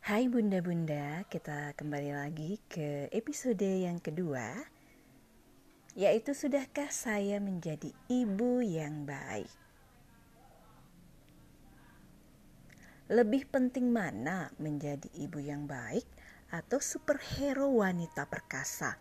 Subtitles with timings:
[0.00, 4.56] Hai bunda-bunda, kita kembali lagi ke episode yang kedua
[5.92, 9.52] Yaitu sudahkah saya menjadi ibu yang baik
[13.12, 16.08] Lebih penting mana menjadi ibu yang baik
[16.48, 18.96] atau superhero wanita perkasa?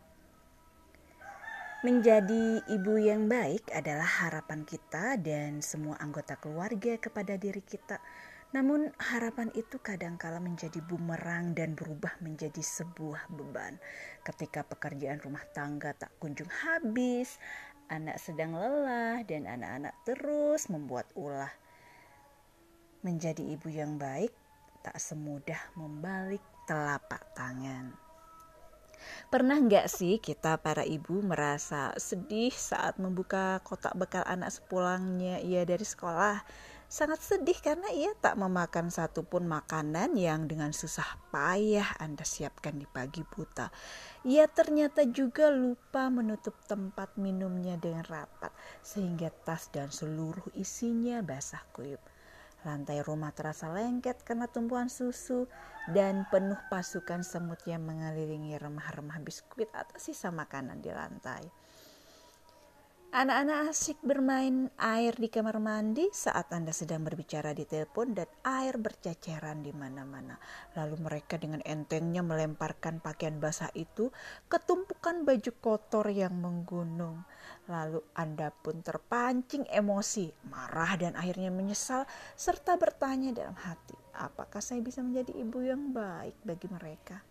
[1.79, 8.03] Menjadi ibu yang baik adalah harapan kita dan semua anggota keluarga kepada diri kita
[8.49, 13.77] namun harapan itu kadangkala menjadi bumerang dan berubah menjadi sebuah beban.
[14.25, 17.37] Ketika pekerjaan rumah tangga tak kunjung habis,
[17.93, 21.53] anak sedang lelah dan anak-anak terus membuat ulah.
[23.05, 24.33] Menjadi ibu yang baik
[24.81, 27.93] tak semudah membalik telapak tangan.
[29.29, 35.63] Pernah nggak sih kita para ibu merasa sedih saat membuka kotak bekal anak sepulangnya ia
[35.63, 36.43] dari sekolah?
[36.89, 42.89] Sangat sedih karena ia tak memakan satupun makanan yang dengan susah payah Anda siapkan di
[42.89, 43.69] pagi buta.
[44.25, 48.49] Ia ternyata juga lupa menutup tempat minumnya dengan rapat
[48.81, 52.01] sehingga tas dan seluruh isinya basah kuyup.
[52.65, 55.45] Lantai rumah terasa lengket karena tumpuan susu
[55.93, 61.45] dan penuh pasukan semut yang mengelilingi remah-remah biskuit atau sisa makanan di lantai.
[63.09, 68.77] Anak-anak asik bermain air di kamar mandi saat Anda sedang berbicara di telepon dan air
[68.77, 70.37] berceceran di mana-mana.
[70.77, 74.13] Lalu mereka dengan entengnya melemparkan pakaian basah itu
[74.45, 77.25] ke tumpukan baju kotor yang menggunung.
[77.65, 82.05] Lalu Anda pun terpancing emosi, marah dan akhirnya menyesal
[82.37, 87.25] serta bertanya dalam hati, apakah saya bisa menjadi ibu yang baik bagi mereka?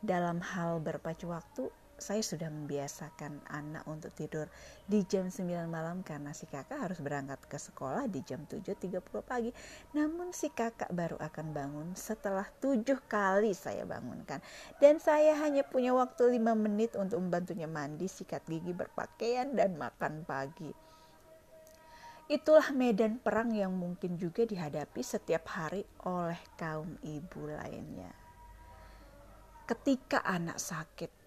[0.00, 4.46] Dalam hal berpacu waktu, saya sudah membiasakan anak untuk tidur
[4.84, 9.50] di jam 9 malam karena si kakak harus berangkat ke sekolah di jam 7.30 pagi.
[9.96, 14.42] Namun si kakak baru akan bangun setelah tujuh kali saya bangunkan.
[14.82, 20.26] Dan saya hanya punya waktu 5 menit untuk membantunya mandi, sikat gigi, berpakaian, dan makan
[20.28, 20.84] pagi.
[22.24, 28.08] Itulah medan perang yang mungkin juga dihadapi setiap hari oleh kaum ibu lainnya.
[29.64, 31.23] Ketika anak sakit,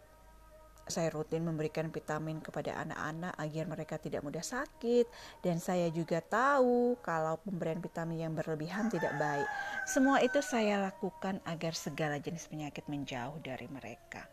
[0.87, 5.07] saya rutin memberikan vitamin kepada anak-anak agar mereka tidak mudah sakit
[5.43, 9.47] dan saya juga tahu kalau pemberian vitamin yang berlebihan tidak baik.
[9.87, 14.25] Semua itu saya lakukan agar segala jenis penyakit menjauh dari mereka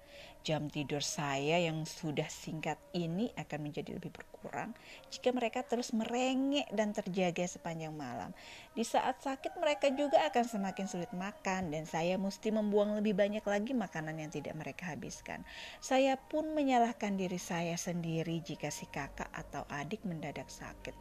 [0.45, 4.77] jam tidur saya yang sudah singkat ini akan menjadi lebih berkurang
[5.09, 8.37] jika mereka terus merengek dan terjaga sepanjang malam.
[8.77, 13.41] Di saat sakit mereka juga akan semakin sulit makan dan saya mesti membuang lebih banyak
[13.41, 15.41] lagi makanan yang tidak mereka habiskan.
[15.81, 20.93] Saya pun menyalahkan diri saya sendiri jika si kakak atau adik mendadak sakit.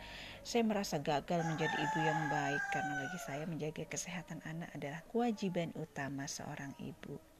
[0.48, 5.76] Saya merasa gagal menjadi ibu yang baik karena bagi saya menjaga kesehatan anak adalah kewajiban
[5.76, 7.33] utama seorang ibu.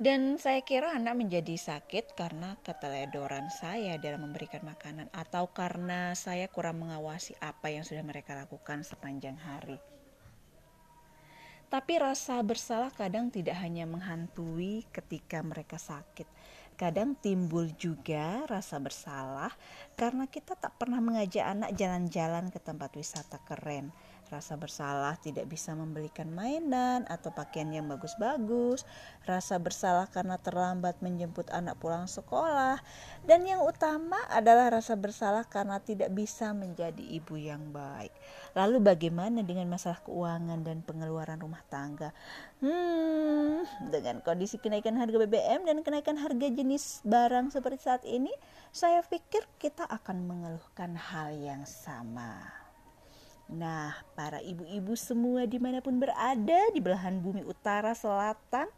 [0.00, 6.48] Dan saya kira anak menjadi sakit karena keteledoran saya dalam memberikan makanan atau karena saya
[6.48, 9.76] kurang mengawasi apa yang sudah mereka lakukan sepanjang hari.
[11.68, 16.24] Tapi rasa bersalah kadang tidak hanya menghantui ketika mereka sakit.
[16.80, 19.52] Kadang timbul juga rasa bersalah
[20.00, 23.92] karena kita tak pernah mengajak anak jalan-jalan ke tempat wisata keren
[24.30, 28.86] rasa bersalah tidak bisa membelikan mainan atau pakaian yang bagus-bagus,
[29.26, 32.78] rasa bersalah karena terlambat menjemput anak pulang sekolah,
[33.26, 38.14] dan yang utama adalah rasa bersalah karena tidak bisa menjadi ibu yang baik.
[38.54, 42.14] Lalu bagaimana dengan masalah keuangan dan pengeluaran rumah tangga?
[42.62, 48.30] Hmm, dengan kondisi kenaikan harga BBM dan kenaikan harga jenis barang seperti saat ini,
[48.70, 52.59] saya pikir kita akan mengeluhkan hal yang sama.
[53.50, 58.70] Nah, para ibu-ibu semua di mana pun berada di belahan bumi utara selatan,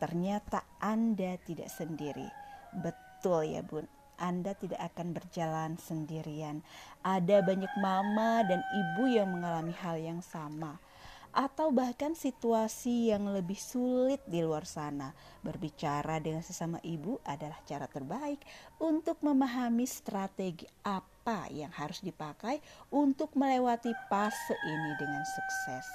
[0.00, 2.24] ternyata Anda tidak sendiri.
[2.72, 3.84] Betul ya bun,
[4.16, 6.64] Anda tidak akan berjalan sendirian.
[7.04, 10.80] Ada banyak mama dan ibu yang mengalami hal yang sama
[11.34, 15.12] atau bahkan situasi yang lebih sulit di luar sana.
[15.42, 18.40] Berbicara dengan sesama ibu adalah cara terbaik
[18.80, 20.64] untuk memahami strategi
[21.24, 22.60] apa yang harus dipakai
[22.92, 25.88] untuk melewati fase ini dengan sukses.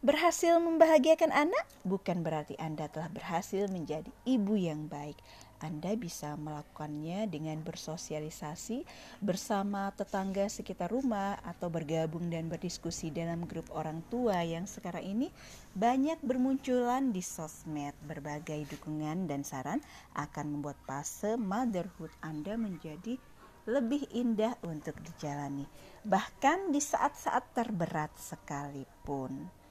[0.00, 5.20] Berhasil membahagiakan anak bukan berarti Anda telah berhasil menjadi ibu yang baik.
[5.60, 8.84] Anda bisa melakukannya dengan bersosialisasi
[9.24, 15.28] bersama tetangga sekitar rumah atau bergabung dan berdiskusi dalam grup orang tua yang sekarang ini
[15.72, 17.96] banyak bermunculan di sosmed.
[18.04, 19.80] Berbagai dukungan dan saran
[20.16, 23.16] akan membuat fase motherhood Anda menjadi
[23.66, 25.66] lebih indah untuk dijalani,
[26.06, 29.65] bahkan di saat-saat terberat sekalipun.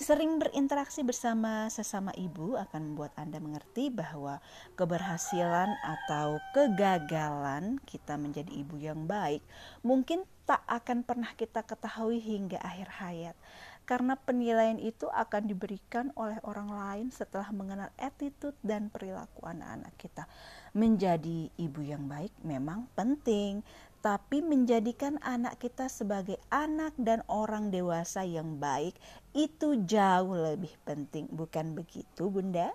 [0.00, 4.40] Sering berinteraksi bersama sesama ibu akan membuat Anda mengerti bahwa
[4.72, 9.44] keberhasilan atau kegagalan kita menjadi ibu yang baik
[9.84, 13.36] mungkin tak akan pernah kita ketahui hingga akhir hayat.
[13.84, 20.24] Karena penilaian itu akan diberikan oleh orang lain setelah mengenal attitude dan perilaku anak-anak kita.
[20.72, 23.60] Menjadi ibu yang baik memang penting,
[24.00, 28.96] tapi menjadikan anak kita sebagai anak dan orang dewasa yang baik
[29.36, 32.72] itu jauh lebih penting, bukan begitu, Bunda?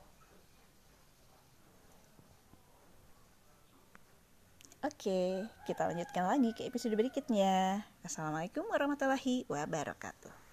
[4.85, 7.81] Oke, kita lanjutkan lagi ke episode berikutnya.
[8.05, 10.44] Assalamualaikum warahmatullahi wabarakatuh.